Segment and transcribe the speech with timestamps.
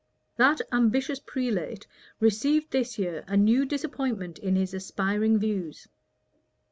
[0.35, 1.85] That ambitious prelate
[2.19, 5.87] received this year a new disappointment in his aspiring views.